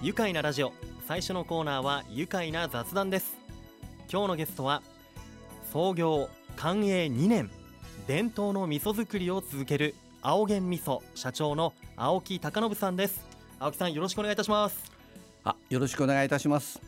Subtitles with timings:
[0.00, 0.72] 愉快なラジオ。
[1.08, 3.36] 最初のコーナーは愉快な雑談です。
[4.08, 4.80] 今日のゲストは
[5.72, 7.50] 創業寛永2年
[8.06, 13.26] 伝統の味噌作りを続ける青源味噌社長の青木貴信さんです。
[13.58, 14.92] 青木さんよろしくお願いいたします。
[15.42, 16.80] あ、よろしくお願いいたします。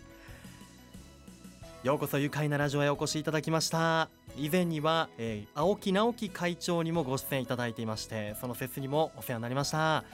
[1.83, 4.09] ようこそ愉快なラジオへお越しいただきました。
[4.37, 10.05] 以前には、えー青木直樹会長にもご出演いただいていましてその説にもお世話になりました、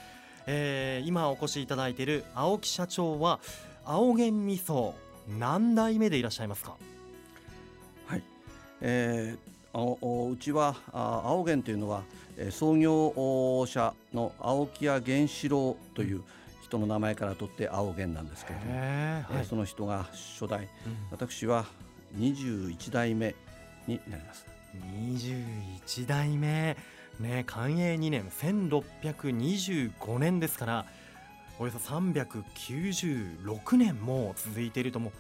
[0.47, 3.41] えー今お越しいただいている青木社長は
[3.85, 4.93] 青源味噌
[5.39, 6.77] 何代目でいらっしゃいますか？
[8.07, 8.23] はい。
[8.81, 12.03] えー、あうちはあ青源というのは、
[12.37, 16.23] えー創業お者の青木屋源四郎という
[16.63, 20.69] 人の名前から取って青源なんですけれども、へえーその人が初代、
[21.11, 21.65] 私は
[22.19, 23.35] 21代目
[23.87, 24.47] になります。
[25.01, 26.77] 21代目
[27.21, 30.87] ね寛永2年1625年ですから
[31.59, 35.13] およそ396年も続いているとも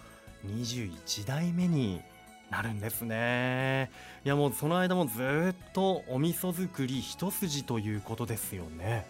[0.44, 2.02] う21代目に
[2.50, 3.90] なるんですね。
[4.24, 9.06] いやもうその間もずっとお味噌作り一筋ということですよね。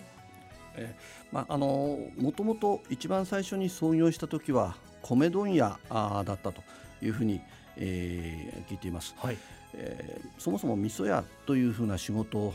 [1.32, 6.62] まああのもともと一番最初に創業した時は米問屋だったと
[7.02, 7.40] いうふうに、
[7.76, 9.14] えー聞いています。
[9.18, 9.36] はい
[9.76, 12.52] えーそもそも味噌屋というふうな仕事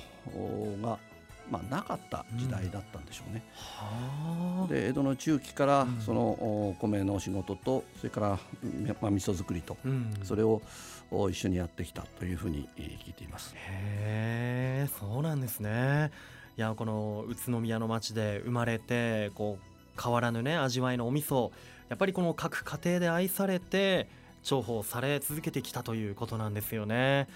[0.81, 0.99] が、
[1.49, 3.43] まあ、なかった時代だったんでしょうね。
[3.55, 4.67] はあ。
[4.71, 5.99] で江戸の中期からうん。
[5.99, 10.13] そのお米の仕事とそれから、みまあ、味噌作りとうん。
[10.23, 10.61] それを
[11.09, 13.53] お一緒にやってきたというふうにえー聞いています。
[13.55, 16.11] へえそうなんですね。
[16.57, 21.51] いやこの宇都宮の町で生まれてこう変わらぬね味わいのお味噌
[21.89, 24.07] やっぱりこの各家庭で愛されて
[24.43, 27.27] 重宝され続けてきたということなんですよね。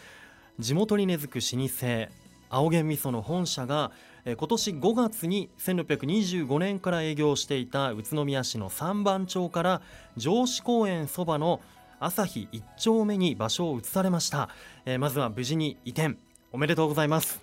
[0.60, 2.08] 地元に根付く老舗
[2.50, 3.92] 青源味噌の本社が
[4.26, 9.82] 今年5月に1625年から営業していた宇都宮市の三番町から
[10.18, 11.62] 上司公園そばの
[12.00, 14.50] 朝日一丁目に場所を移されました、
[14.86, 16.18] えーまずは無事に移転。
[16.52, 17.42] おめでとうございます。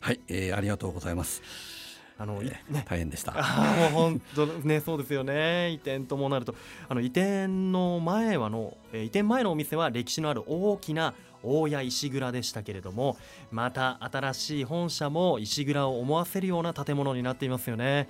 [0.00, 1.77] はい、えーありがとうございます。
[2.20, 2.62] あの、ね。
[2.86, 3.32] 大変でした。
[3.32, 3.42] もう
[3.92, 5.70] 本当ね そうですよね。
[5.70, 6.54] 移転ともなると。
[6.88, 13.16] あの移転の前はの、えー移転前のお店は歴史のある大きな大谷石蔵でしたけれども
[13.52, 18.08] また新しい本社も石蔵を思わせるような建物になっていますよね。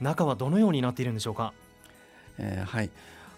[0.00, 1.52] 中はどのようになっているんでしょうか？
[2.38, 2.90] えーはい。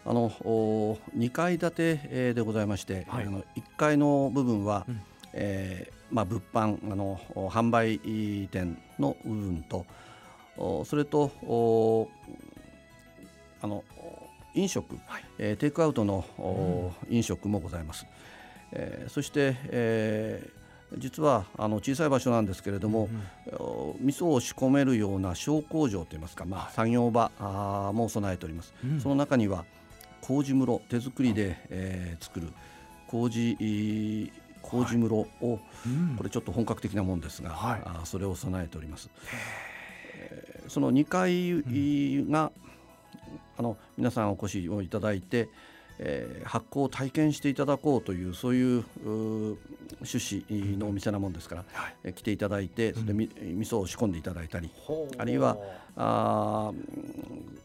[0.04, 3.26] あのお2階建て、えーでございまして、はい。
[3.26, 5.00] あの1階の部分は、うん。
[5.32, 7.98] えーまあ、物販あのお販売
[8.50, 9.86] 店の部分とお
[10.56, 12.08] それとお
[13.60, 15.24] あのお飲食、はい。
[15.38, 18.06] えーテイクアウトのお飲食もございます。
[18.72, 20.62] えーそして、えー
[20.98, 23.08] 実はあの小さい場所なんですけれども、
[23.50, 27.30] うんお味噌を仕込めるような小工場といいますか、まあ、作業場
[27.94, 28.74] も備えております。
[28.84, 29.00] うん。
[29.00, 29.64] その中には
[30.20, 32.48] 麹室手作りで、えー作る
[33.08, 33.56] 麹
[34.62, 35.28] 麹室を、
[35.86, 36.14] うん。
[36.18, 37.82] これちょっと本格的なものですが、はい。
[37.86, 39.08] あーそれを備えております。
[40.30, 42.50] えーその2階が、
[43.58, 45.48] あの皆さんお越しをいただいて、
[45.98, 51.96] えー発酵を体験していただこうというそういう趣旨のお店なもんですから、はい。
[52.04, 54.70] えー来ていただいてそれでみ、味噌を仕込んでいただいたり
[55.18, 55.56] あるいは
[55.96, 56.72] あ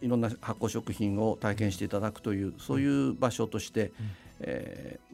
[0.01, 3.91] いろんな発酵食品を体験していただくというそういう場所として、
[4.41, 5.07] えー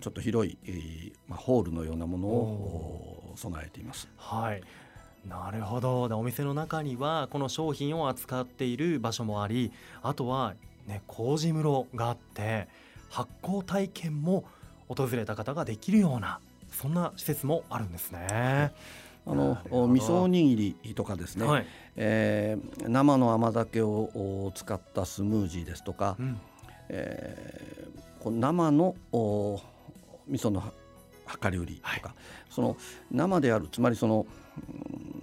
[0.00, 4.06] ちょっと広い、えーまあ、ホールのようなものをお備えています。
[4.18, 4.62] はい
[5.28, 6.08] なるほど。
[6.08, 10.54] でお店の中にはこの商品を扱っている場所もありあとは
[10.86, 12.68] ね麹室があって
[13.08, 14.44] 発酵体験も
[14.88, 16.40] 訪れた方ができるような
[16.70, 18.72] そんな施設もあるんですね。
[19.26, 24.10] あの味噌おにぎりとかですね、はい、えー生の甘酒を
[24.46, 26.40] お使ったスムージーですとか、うん。
[26.90, 29.60] えーこう生のお
[30.28, 30.72] 味噌のは
[31.42, 32.14] 量り売りとか、
[32.48, 32.76] その
[33.10, 35.13] 生であるつまりその、うん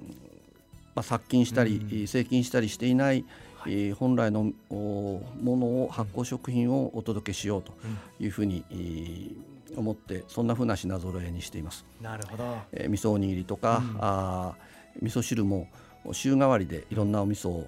[1.01, 3.25] まあ、殺菌したり、うん成菌したりしていない、
[3.65, 7.73] えー本来のおものを発酵食品をお届けしようと
[8.19, 9.35] いうふうに、えー
[9.77, 11.85] 思ってそんなふうな品揃えにしています。
[12.01, 12.57] なるほど。
[12.73, 15.67] えー味噌おにぎりとか、うんあー味噌汁も
[16.11, 17.67] 週替わりでいろんなお味噌を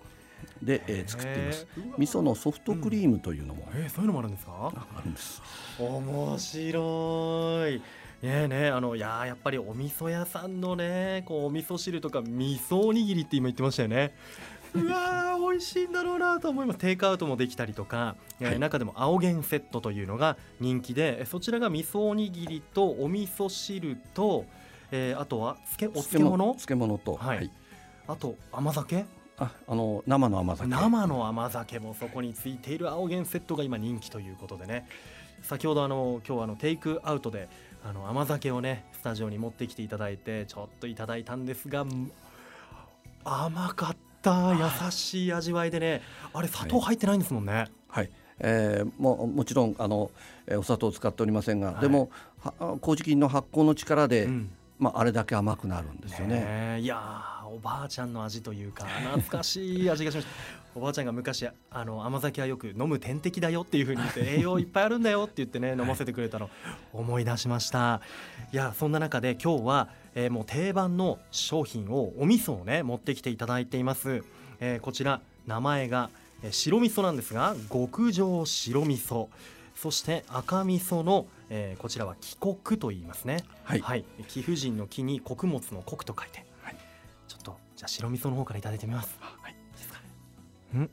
[0.62, 1.68] で、えー作っています。
[1.98, 4.72] 味噌のソフトクリームというのもえー、そういうのもあるんですか？
[4.76, 5.42] あるんです。
[5.80, 7.82] 面白い。
[8.24, 14.16] ねえねえあのいやーやっぱりお味噌屋さんのねこうお味噌汁とか味噌おにぎりって今言ってましたよね。
[14.74, 16.80] うわー美味しいんだろうなと思います。
[16.80, 18.60] テイクアウトもできたりとか、えーはい。
[18.60, 24.46] 中でも青源セットというのが人気でえそちらが味噌おにぎりとお味噌汁と、
[24.92, 26.98] えーあとはつけお漬物漬物？
[27.00, 27.52] と、はい。
[28.08, 29.04] あと甘酒？
[29.38, 30.70] ああの生の甘酒。
[30.70, 34.88] 生の甘酒もそこについている青源セットが今人気ということでね。
[35.42, 37.50] 先ほどあの今日あのテイクアウトで
[37.86, 41.86] あの甘酒をねスタジオに持ってきていただいてちょっといただいたんですが
[43.26, 46.02] 甘かった優しい味わいでね
[46.34, 47.68] あれ砂糖入ってないんですもんね。
[47.90, 48.10] はい、
[48.40, 50.12] えー、ももちろんあの、
[50.48, 52.10] えー、お砂糖を使っておりませんが、はい、でも
[52.82, 54.50] 麹菌の発酵の力で、うん、
[54.80, 56.40] まあ、あれだけ甘くなるんですよね。
[56.76, 60.32] ねいやおばあちゃんの味というか懐かしい味がしました。
[60.76, 66.50] おばあちゃんが昔あの甘酒はよく飲む点滴だよっていうふうに言って 栄養いっぱいあるんだよって言ってね飲ませてくれたの
[66.94, 68.02] 思い出しました。
[68.52, 74.24] いやそんな中で今日は、えー、もう定番の商品をお味噌をね持ってきていただいています、
[74.60, 76.10] えー、こちら名前が
[76.50, 79.28] 白味噌なんですが極上白味噌。
[79.76, 83.44] そして赤味噌の、えー、こちらは帰国と言いますね。
[83.64, 86.46] はい、はい、貴婦人の木に穀物の穀と書いて
[87.84, 89.18] じゃあ白味噌の方からいただいてみます。
[89.20, 89.56] はい。
[89.76, 90.00] ですか。
[90.76, 90.90] うん。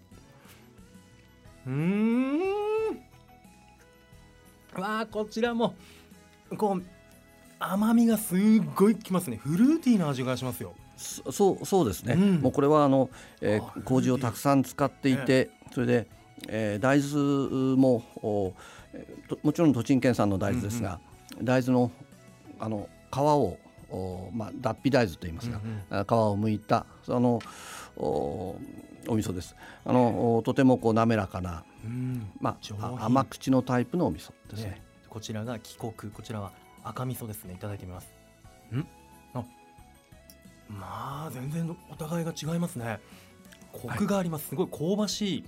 [1.66, 2.40] うん。
[4.80, 5.74] わあこちらも
[6.56, 6.82] こう
[7.58, 8.38] 甘みがすっ
[8.74, 9.36] ごいきますね。
[9.36, 10.74] フルーティーな味がしますよ。
[10.96, 12.14] そうそうですね。
[12.14, 13.10] うん、もうこれはあの、
[13.40, 16.06] えー、麹をたくさん使っていて、それで、
[16.48, 18.54] えー、大豆もお
[19.42, 21.00] もちろん栃木県産の大豆ですが、
[21.32, 21.90] うんうん、大豆の
[22.58, 23.58] あの皮を
[23.90, 25.60] おまあ、脱皮大豆といいますか、
[25.90, 27.40] うんうん、皮を剥いたその
[27.96, 28.56] お
[29.08, 29.56] お味噌です。
[29.84, 36.52] あのとてもこう滑らかな、うん、まあ、甘口のタイプのお味噌ですね、ね、こちらが帰国こちらは
[36.84, 37.54] 赤味噌ですね。
[37.54, 38.12] いただいてみます。
[38.72, 38.86] ん？
[39.34, 39.44] あ。
[40.68, 43.00] まあ全然お互いが違いますね。
[43.72, 45.44] コクがあります、はい、すごい香ばしい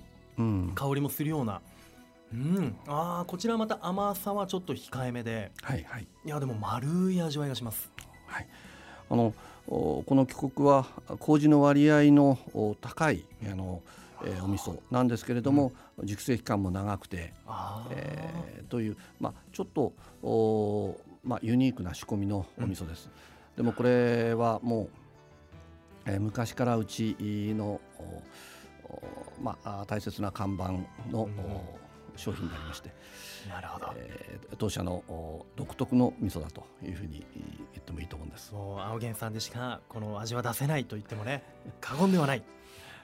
[0.75, 1.61] 香りもするような、
[2.33, 7.91] うん、あこちらまた甘さはちょっと控えめで、はいはい、いやでも丸い味わいがします
[8.33, 8.47] はい、
[9.11, 9.33] あの
[9.67, 10.87] この帰国は
[11.19, 12.37] 麹の割合の
[12.81, 13.81] 高いあの、
[14.25, 17.33] えー、お味噌なんですけれども、うん、熟成期間も長くて、
[17.91, 19.93] えー、という、まあ、ちょっと
[20.23, 23.09] お、まあ、ユニークな仕込みのお味噌です。
[23.55, 24.89] うん、でもこれはもう、
[26.07, 27.15] えー、昔からうち
[27.55, 27.79] の
[29.41, 30.71] まあ、大切な看板
[31.11, 31.35] の、うん、
[32.15, 32.91] 商品になりまして。
[33.49, 35.03] なるほど、えー、当社の
[35.55, 37.25] 独特の味噌だというふうに
[37.73, 38.53] 言ってもいいと思うんです。
[38.53, 41.43] もう青源さんでしかこの味は出せないと言ってもね
[41.81, 42.43] 過言ではない。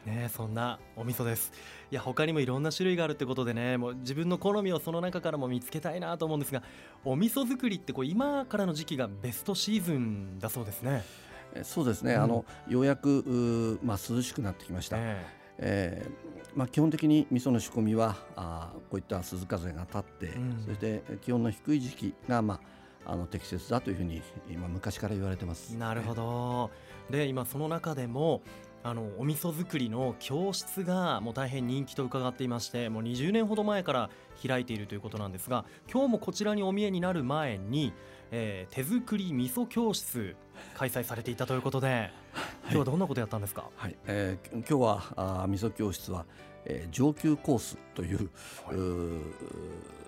[0.06, 1.52] ね、そんなお味噌です。
[1.92, 6.64] いや他にもいろんな種類があるってことでねもう自分の好みをその中からも見つけたいなと思うんですが
[7.04, 11.04] お味噌作りってこう今からの時期がベストシーズンだそうですね。
[11.64, 15.26] そうですね、うん、あのようやくまあ、涼しくなってきました、ね
[15.58, 22.60] えーまあ、基本的に味噌の仕込みはあこういった鈴風が立って、うん、そして気温の低い時期が、ま
[23.06, 24.22] あ、あの適切だというふうに
[24.52, 25.70] 今昔から言われてます。
[25.78, 26.70] なるほど。
[27.10, 28.42] で今その中でも
[28.84, 34.10] あのお味噌作りの教室がもう大変人気と伺っていましてもう20年ほど前から
[34.46, 37.94] 開いているということなんですが今日もこちらにお見えになる前に、
[38.32, 40.36] えー、手作り味噌教室
[40.78, 42.12] 開催されていたということで
[42.64, 43.96] 今日はどんなことやったんですか、はい。
[44.06, 46.26] えー、今日はあ味噌教室は、
[46.66, 48.30] えー、上級コースという、
[48.66, 49.20] はい、う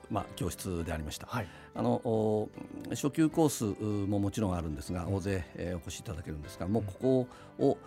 [0.09, 2.50] まあ、教室でありました、はい、あの
[2.89, 7.27] 初級コースももちろんあるんですが、大勢、えー、お越しいただけるんですが、もうここ
[7.57, 7.77] を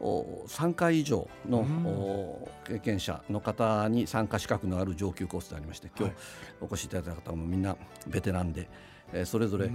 [0.00, 6.14] 3回以上の経験者の方に参加資格のある上級コースでありまして今日
[6.60, 8.68] お越しいただいた方もみんなベテランで。
[9.14, 9.70] えそれぞれ。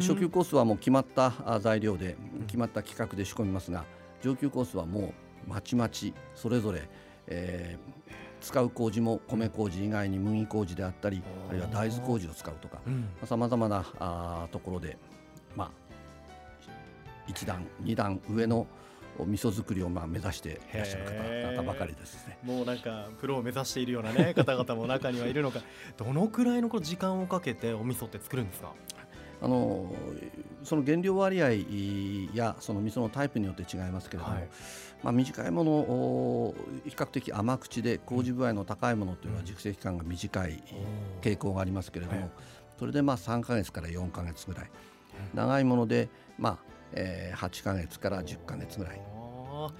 [0.00, 3.84] 初級コースはもう決まった材料で決まった企画で仕込みますが
[4.20, 5.14] 上級コースはも
[5.46, 6.88] うまちまちそれぞれ、
[7.28, 12.78] えー、使う麹も米麹以外に麦麹であったりあるいは大豆麹を使うとか
[13.24, 14.98] さまざ、まなあところで、
[15.56, 18.66] まあ、1段2段上の
[19.18, 22.38] 味噌作りをまあ目指していらっしゃる方々ばかりですね。
[22.42, 25.60] もうなんかプロを目指しているようなね 方々も中にはいるのか。
[25.96, 28.72] どのくらいの時間をかけてお味噌って作るんですか？
[29.44, 29.92] あの
[30.62, 31.50] その原料割合
[32.32, 34.48] やその味噌のタイプによって違いますけれども、はい、
[35.02, 36.54] まあ、短いもの
[36.88, 40.62] 比較的甘口で麹具合の高いものというのは熟成期間が短い
[41.22, 42.30] 傾向がありますけれども、
[42.78, 44.70] それでまあ3か月から4か月ぐらい。
[45.34, 49.00] 長いものでまあえー、8か月から10か月ぐらい、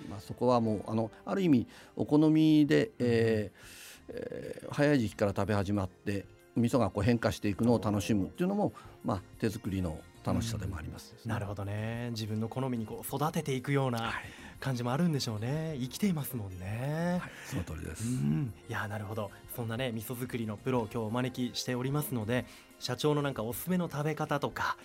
[0.08, 1.66] まあ、そこはもうあのある意味
[1.96, 6.26] お好みで、えーえー、早い時期から食べ始まって
[6.56, 8.72] 味噌がこう変化していくのを楽しむっていうのも、
[9.04, 12.10] まあ、手作りの楽しさでもあります、ねうん、なるほどね。
[12.10, 14.12] 自分の好みにこう育てていくような
[14.60, 15.76] 感じもあるんでしょうね。
[15.80, 19.30] 生きていますもんね、はい、その通りです、うん、いやなるほど。
[19.56, 22.44] そんなね味噌作りのプロを今日お招きしておりますので
[22.78, 24.76] 社長のなんかおすすめの食べ方とか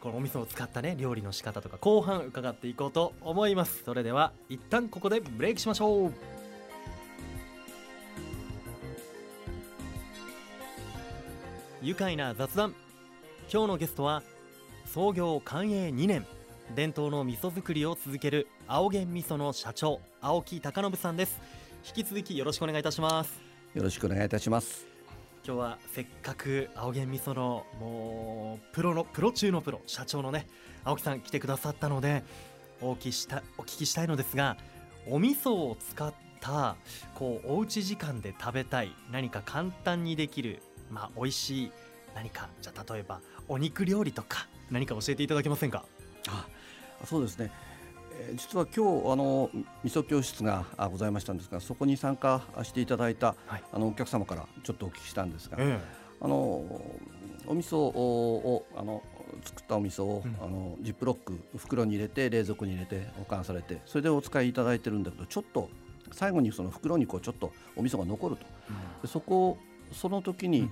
[0.00, 3.82] このお味噌を使ったね料理の仕方とか後半伺っていこうと思います。
[3.84, 6.12] それでは一旦ここでブレイクしましょう。
[11.82, 12.74] 愉快な雑談。
[13.52, 14.22] 今日のゲストは
[14.86, 16.26] 創業寛永2年
[16.74, 21.40] 伝統の味噌作りを続ける青源味噌の社長青木貴信さんです。
[21.86, 23.40] 引き続きよろしくお願いいたします。
[23.74, 24.95] よろしくお願いいたします。
[25.46, 30.48] 今日はせっかく青源味噌のもうプロのプロ中のプロ社長のね
[30.82, 32.24] 青木さん来てくださったので
[32.80, 34.56] お聞きしたお聞きしたいのですが
[35.08, 36.74] お味噌を使った
[37.14, 40.60] こうおうち時間で食べたい何か簡単にできる
[40.90, 41.72] まあ美味しい
[42.16, 45.84] 何かじゃ例えばお肉料理とか何か教えていただけませんか？
[46.26, 46.48] あ
[47.04, 47.52] そうですね、
[48.34, 49.50] 実は今日あの
[49.84, 53.62] 味噌教室があございましたんですがそこに参加していただいた、はい。
[53.72, 55.80] あのお客様からちょっとお聞きしたんですが、え
[56.20, 56.34] あの
[57.46, 59.02] お味噌をあの
[59.44, 60.36] 作ったお味噌を、うん。
[60.44, 65.68] あのジップロック袋に入れて冷蔵庫に入れて保管されてそれでお使いいただいてるんだけどちょっと
[66.12, 68.46] 最後にその袋にこうちょっとお味噌が残ると。
[69.02, 69.58] でそこを
[69.92, 70.70] その時に、うんうん。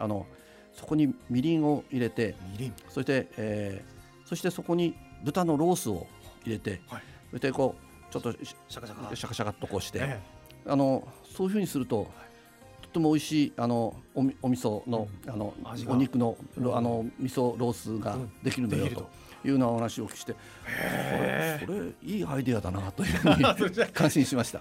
[0.00, 0.26] あの
[0.72, 2.74] そこにみりんを入れてみりん。
[2.88, 6.08] そして、えーそしてそこに豚のロースを
[6.46, 7.02] 入れて、はい。
[7.30, 8.86] そしてこうちょっとしシャカ。
[8.86, 9.34] シャカシャカ。
[9.34, 10.20] シャカっとこうして、え
[10.66, 12.10] あのそういうふうにすると、
[12.82, 15.92] とっても美味しいあのおみお味噌の,、あの味が。
[15.92, 16.76] お肉のうん。
[16.76, 18.32] あの味噌ロースがうん。
[18.42, 19.10] できるんだよと。
[19.44, 20.34] いうようなお話をお聞きして、
[20.66, 23.34] へこれそれいいアイデアだな というふう
[23.68, 24.60] に感心しました。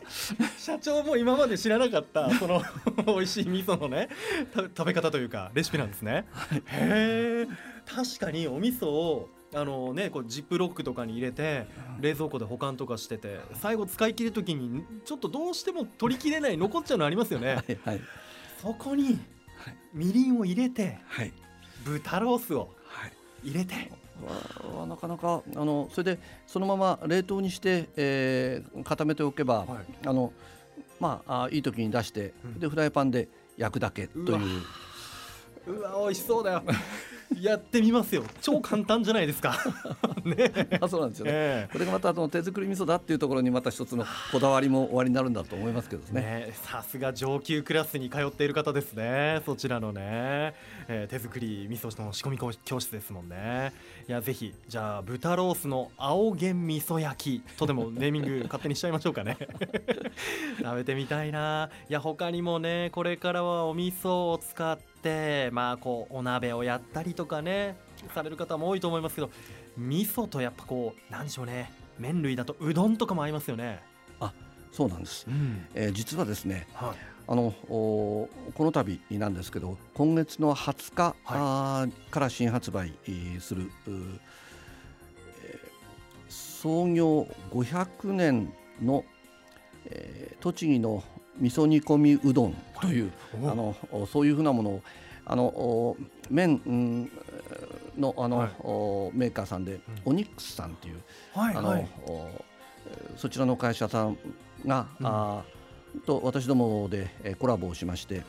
[0.58, 2.62] 社長も今まで知らなかったその
[3.06, 4.10] 美味しい味噌のね
[4.54, 6.26] た食べ方というかレシピなんですね。
[6.68, 7.48] へえ。
[7.86, 11.66] 確かにお味噌をあのねこうジップロックとかに入れて
[12.02, 17.56] 冷蔵庫で保管とかしてて最後使い切る時にちょっとどうしても取りきれない残っちゃうのありますよね。
[17.56, 18.02] はいはい。
[18.62, 19.78] そこにはい。
[19.94, 21.32] みりんを入れてはい。
[21.86, 23.14] 豚ロースをはい。
[23.44, 23.92] 入れて。
[24.66, 30.08] わわなかなかあのそれでそのまま冷凍にして、えー固めておけば、はい。
[30.08, 30.34] あの
[31.00, 32.60] まああいい時に出して、うん。
[32.60, 34.28] でフライパンで焼くだけという。
[34.28, 34.40] うわ
[35.68, 36.64] うわ美味しそうだよ。
[37.42, 38.24] やってみますよ。
[38.42, 39.58] 超簡単じゃないですか。
[40.24, 40.52] ね。
[40.80, 41.32] あそうなんですよね。
[41.34, 41.74] ええ。
[41.74, 46.22] これがまたあの手作り味噌だっていうところにまた一つのこだわりも終わりになるんだと思いますけどね。
[46.22, 49.42] ね、さすが上級クラスに通っている方ですね。
[49.46, 50.54] そちらのね、
[50.88, 53.74] えー手作り味噌の仕込み教室ですもんね。
[54.08, 59.38] いやぜひじゃあ豚ロースの青源味噌焼きとでも ネーミング勝手にしちゃいましょうかね。
[60.60, 61.70] 食べてみたいな。
[61.90, 64.95] いや他にもねこれからはお味噌を使って
[65.54, 67.78] まあこうお鍋をやったりとかね
[68.14, 69.30] される方も多いと思いますけど
[69.78, 73.82] 味噌とやっぱこうなんでしょうね麺類だとうどんとかも合いますよね。
[74.72, 75.26] そうなんです。
[75.26, 75.66] うん。
[75.74, 76.98] えー実はですねはい。
[77.28, 84.20] あのおこの度なんですけど今月の20日、あーから新発売えーするえー
[86.28, 89.06] 創業500年の、
[89.86, 91.04] えー栃木の
[91.40, 93.12] 味噌煮込みうどんという、
[93.44, 93.50] お。
[93.52, 94.82] あのおそういうふうなものを
[95.26, 95.98] あのお
[96.30, 97.12] 麺うん
[97.98, 98.50] のあの、はい。
[98.60, 99.82] おメーカーさんで、うん。
[100.06, 101.02] オニックスさんっていう
[101.34, 101.80] あの、はい。
[101.80, 102.30] はいお
[102.88, 104.18] えーそちらの会社さん
[104.66, 105.08] が、うん。
[105.08, 108.24] あーと私どもで、えーコラボをしまして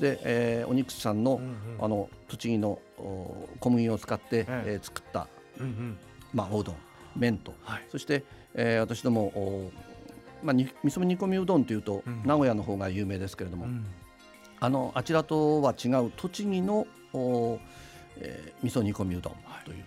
[0.00, 1.84] で、えーオニックスさんの,、うんうん。
[1.84, 4.64] あの栃木のお小麦を使って、ええ。
[4.66, 5.98] えー作った、うんうん。
[6.32, 6.76] まあ、おうどん
[7.16, 7.54] 麺と。
[7.62, 7.84] はい。
[7.90, 9.70] そして、えー私どもお
[10.44, 12.22] まあ、に味噌煮込みうどんというと、うん。
[12.24, 13.84] 名古屋の方が有名ですけれども、うん。
[14.60, 17.58] あのあちらとは違う栃木のお、
[18.18, 19.34] えー味噌煮込みうどん
[19.64, 19.84] という、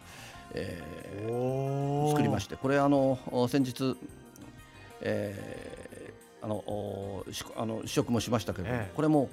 [0.54, 3.96] えーお作りましてこれあのお先日、
[5.02, 8.94] えーあのおしあの試食もしましたけれども、ええ。
[8.96, 9.30] これも、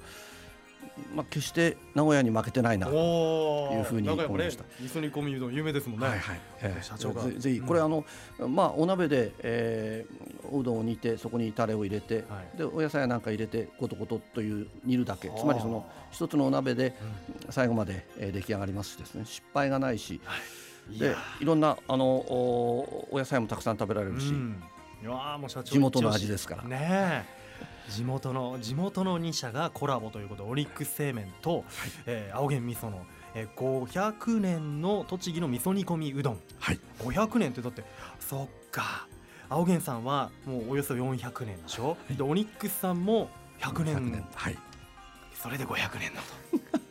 [1.13, 4.63] まあ、決して名古屋に負けてないなとおいうふうに思いました。
[4.79, 6.07] 味噌煮込みうどん有名ですもんね。
[6.07, 6.39] はいはい。
[6.61, 6.83] ええ。
[6.83, 7.23] 社長が。
[7.23, 7.65] ぜぜひうん。
[7.65, 8.05] これあの、
[8.47, 12.57] まあお鍋で、えーおうどんを煮てそこにタレを入れて、はい。
[12.57, 15.27] でお野菜なんか入れてコトコトという煮るだけ。
[15.29, 15.39] はあ。
[15.39, 16.95] つまりその一つのお鍋で
[17.49, 19.25] う最後まで、えー出来上がりますしですね。
[19.25, 20.21] 失敗がないし。
[20.89, 24.63] でんいやいろんなあのおお野菜もたくさん食べられるし、うん。
[25.01, 26.63] いやーもう社長地元の味ですから。
[26.63, 27.34] ねえ
[27.89, 31.63] 地元の地元の2社がコラボということでオリックス製麺と、
[32.05, 36.39] えー青源味噌の、えー、500年の栃木の味噌煮込みうどん。
[36.59, 36.79] はい。
[36.99, 37.83] 500年ってだって
[38.19, 39.07] そっか。
[39.47, 44.27] 青源さんはもうおよそ400年でしょ、でオニックスさんも100年。
[44.33, 44.57] はい。
[45.33, 46.21] それで500年だ
[46.71, 46.84] と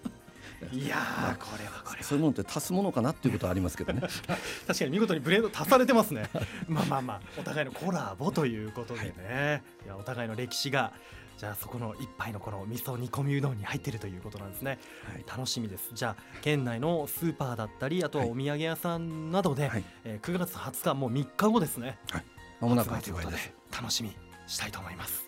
[0.75, 2.03] いやーこれはこれは。
[2.03, 4.01] そういうものって足すものかなっていうことはありますけどね。
[4.67, 6.29] 確かに見事にブレンド足されてますね。
[6.69, 9.63] まあまあまあお互いのコラボということでね。
[9.85, 9.89] い。
[9.89, 10.93] やお互いの歴史が
[11.39, 14.79] じゃあそこの一杯のこの味噌煮込みうどんに入ってるということなんですね、
[15.13, 15.91] はい、楽しみです。
[15.93, 21.99] じゃあ県内のスーパーだったりあとはお土産屋さんなどで、はい、えー、9月20日もう3日後ですね。
[22.11, 22.25] はい。
[22.61, 23.53] まもなく発売です。
[23.73, 24.17] 楽しみ
[24.47, 25.25] したいと思います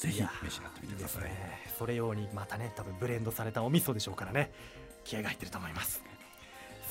[0.00, 4.50] ぜひ召し上がってみてください、ね、それ用にまたね多分ブレンドされたお味噌でしょうからね。
[5.04, 6.02] 気合が入ってると思います。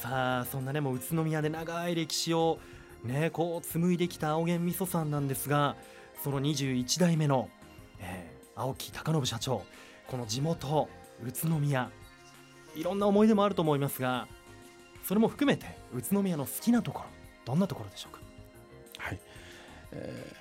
[0.02, 2.60] さあそんなねもう宇都宮で長い歴史を
[3.04, 5.76] ねこう紡いできた青源味噌さんなんですが
[6.24, 7.50] その21代目の、
[8.00, 9.64] えー、青木貴信社長
[10.08, 10.88] この地元
[11.24, 11.92] 宇都宮
[12.76, 14.28] いろんな思い出もあると思いますが
[15.04, 17.06] それも含めて宇都宮の好きなところ
[17.46, 18.22] どんなところでしょうか？
[19.00, 19.20] はい、
[19.92, 20.34] え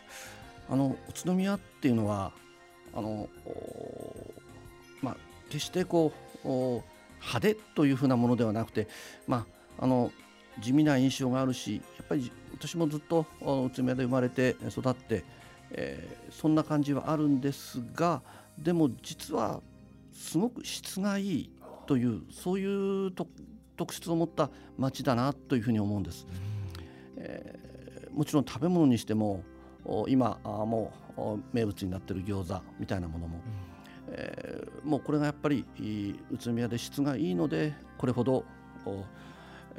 [0.68, 2.32] ー、あの宇都宮っていうのは
[2.94, 3.28] あの
[5.02, 5.16] まあ
[5.48, 6.12] 決してこ
[6.44, 8.88] う派手というふうなものではなくて
[9.26, 9.46] ま
[9.78, 10.12] ああの
[10.60, 15.24] 地味な印象があるしやっぱり私もずっと宇都宮で生まれて育って、
[15.70, 18.22] えー、そんな感じはあるんですが
[18.58, 19.60] でも実は
[20.12, 21.50] すごく質がいい
[21.86, 23.12] というそういう
[23.76, 26.26] 特質を持った町だなというふうに思うんです。
[27.16, 29.42] えー、もちろん食べ物にしても
[30.08, 33.40] 今もう名物になっている餃子みたいなものも、
[34.08, 35.64] えー、もうこれがやっぱり
[36.30, 38.44] 宇都宮で質がいいのでこれほど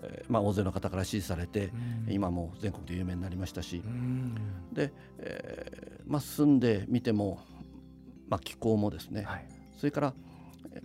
[0.02, 1.72] えー、まあ、大勢の方から支持されて、
[2.08, 4.36] うん、今も全国で有名になりましたし、うん、
[4.74, 7.40] で、えーまあ、住んでみても、
[8.30, 9.46] まあ、気候もですね、はい、
[9.78, 10.14] それから、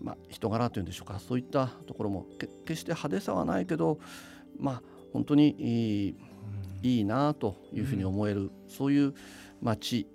[0.00, 3.98] まあ、人柄というんでしょうかそういったところも決して派手さはないけど、
[4.58, 6.16] まあ、本当に
[6.84, 9.14] いい,、なというふうに思える、そういう
[9.62, 10.06] 街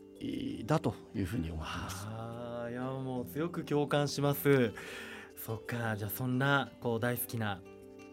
[0.66, 2.08] だというふうに思います。
[2.08, 4.72] あいやもう強く共感します。
[5.36, 7.60] そっかじゃあそんなこう大好きな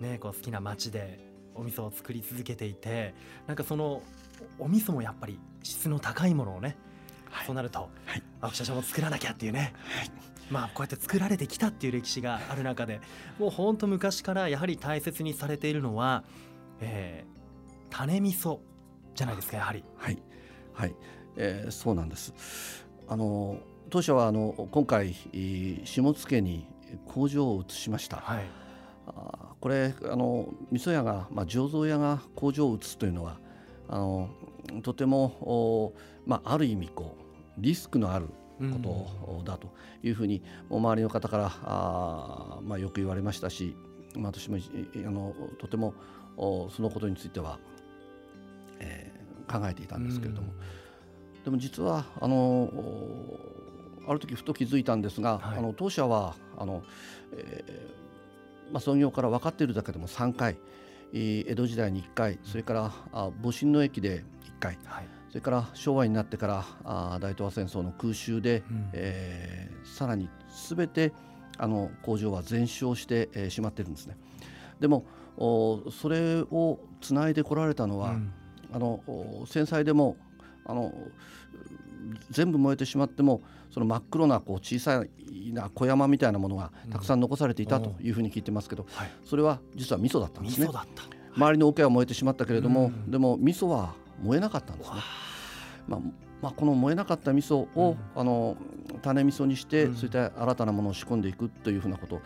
[0.00, 1.18] ね、こう好きな町で
[1.54, 3.14] お味噌を作り続けていて
[3.46, 4.02] なんかその
[4.58, 6.76] お味噌もやっぱり質の高いものをね、
[7.30, 10.10] はい、そうなると、はい、青木社長も作らなきゃっていうね、はい、
[10.50, 13.00] まあこうやって作られてきたっていう歴史がある中で
[13.38, 16.24] もうほんと昔からやはり大切にされているのは、
[16.80, 17.35] えー、
[17.96, 18.58] 種味噌
[19.14, 19.82] じゃないですかやはり。
[19.96, 20.22] はい、
[20.74, 20.94] はい。
[21.36, 22.84] えー、そうなんです。
[23.08, 25.14] あの当社はあの今回
[25.84, 26.66] 下野に
[27.06, 28.18] 工場を移しました。
[28.18, 28.44] はい。
[29.06, 33.38] あこれあの味噌屋が、まあ、醸造屋が工場を移すというのは
[33.88, 34.28] あの
[34.82, 35.94] とても
[36.26, 38.26] まあ、ある意味こうリスクのある
[38.58, 39.68] ことだと
[40.02, 43.74] いうふうに、うん、周りの方からあ、まあ、よく言われましたし、
[44.16, 45.94] まあ、私もあのとても
[46.36, 47.58] そのことについては、
[48.80, 50.48] えー、考えていたんですけれども、
[51.36, 52.70] うん、でも実はあの
[54.08, 56.82] ある時ふと気づいたんですが、はい、あの当社はあの、
[57.32, 60.58] えーまあ、創業から分かっているだけでも3回
[61.12, 70.28] 江戸時代に1回それから戊辰の駅で1回、はい、それから昭和になってからあ大東亜戦争の空襲で、うん、えー、さらに
[70.68, 71.12] 全て
[71.58, 74.16] あの工場は全焼して、えー、しまってるんですね。
[74.80, 75.06] でも
[75.38, 78.32] おそれをつないでこられたのは、うん、
[78.76, 79.00] あの
[79.46, 80.18] 戦災でも
[80.66, 80.92] あの
[82.30, 88.86] 全部燃えてしまってもその真っ黒なこう小さいな小山みたいなものがたくさん残されていたというふうに聞いてますけど、
[89.24, 90.68] それは実は味噌だったんですね。
[91.36, 94.96] 周りの桶は燃えてしまったけれども、でも味噌は燃えなかったんですね。
[95.88, 96.00] まあ
[96.42, 98.58] まあ、この燃えなかった味噌を、あの
[99.00, 102.20] 種味噌にして、そういった新たなものを仕込んでいくというふうなこと、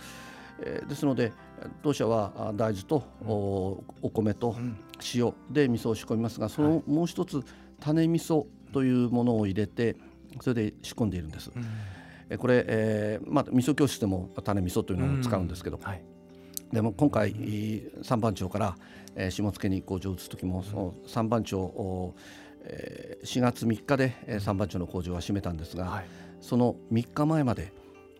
[0.63, 1.33] えー、ですので
[1.83, 3.05] 当社は大豆と、
[4.03, 4.57] お米と
[5.15, 7.43] 塩で味噌を仕込みますがそのもう一つ
[7.81, 9.97] 種味噌というものを入れて
[10.41, 11.51] それで仕込んでいるんです。
[12.31, 15.83] うん、これ、えーまあ、味噌教室でも種味噌というのを使うんですけど、うん。
[15.83, 16.03] はい、
[16.73, 17.35] でも今回
[18.03, 18.77] 三番町から、
[19.17, 22.15] えー、下野に工場を移す時も、その三番町を、
[22.63, 26.07] えー、4月3日で、えー、三番町の工場は閉めたんですが、はい、
[26.41, 27.73] その3日前まで、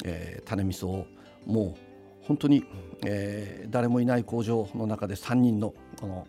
[0.05, 1.07] えー、種味噌を
[1.47, 1.90] もう
[2.31, 2.65] 本当に、
[3.05, 6.29] えー、誰もいない工場の中で3人のこの、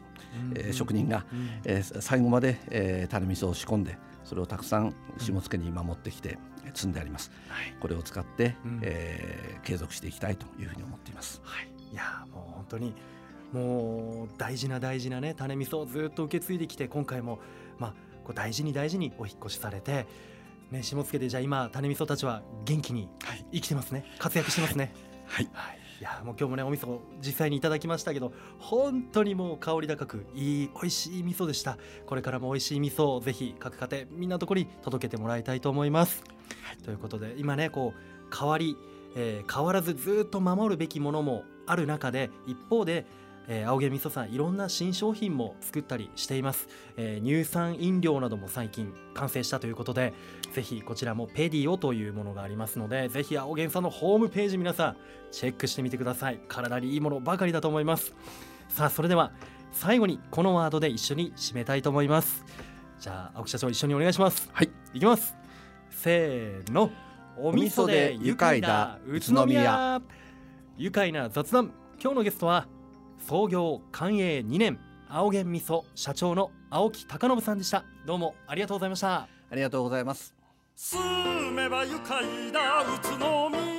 [0.55, 1.27] えー、職人が、
[1.63, 6.39] えー、最後まで、えー、種味噌を仕込んでそれをたくさん下野に今持ってきて
[6.73, 12.95] 積んであります、はい、これを使って、うん、えー、継続していきたいというふうに思っています、はい、いやもう本当に
[13.53, 17.37] もう大事な大事なね種味噌をずっと受け継いできて今回も
[17.77, 20.07] まあこう大事に大事にお引越しされて
[20.71, 23.07] ね下野でじゃあ今種味噌たちは元気に
[23.53, 24.91] 生きてますね、はい、活躍してますね。
[25.27, 31.77] はい、はいいやもう今日もねお味噌実際にいただきましたけど本当にもう香り高くいい美味しい味噌でした。
[32.07, 36.23] これからも美味しい味噌をぜひ各家庭みんなとこに届けてもらいたいと思います、
[36.63, 38.75] はい、ということで今ねこう変わり、
[39.15, 43.05] えー、変わらずずっと守るべきものもある中で一方で
[43.53, 50.13] えー、青毛味噌さんいろんな新商品も作ったりしています、えー、乳酸飲料なども最近完成したということで
[50.53, 54.97] ぜひこちらもペディオというものがありますのでぜひ青源さんのホームページ皆さん
[55.31, 56.39] チェックしてみてください。
[56.47, 58.13] 体にいいものばかりだと思います。
[58.69, 59.33] さあそれでは
[59.73, 62.45] 最後にこのワードで一緒に締めたいと思います。
[62.99, 64.49] じゃあ青木社長一緒にお願いします。
[64.53, 64.69] はい。
[64.93, 65.35] いきます。
[65.89, 66.89] せーの。
[67.37, 70.01] お味噌で愉快な宇都宮。
[70.77, 71.71] 愉快な雑談。
[72.01, 72.67] 今日のゲストは
[73.21, 77.85] 創業寛永2年青源味噌社長の青木貴信さんでした。
[78.05, 79.13] どうもありがとうございました。
[79.21, 80.33] ありがとうございます。
[80.75, 83.70] 住めば愉快な宇都宮